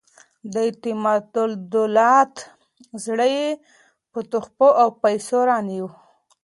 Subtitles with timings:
[0.53, 2.11] د اعتمادالدولة
[3.05, 3.47] زړه یې
[4.11, 5.91] په تحفو او پیسو رانیوی.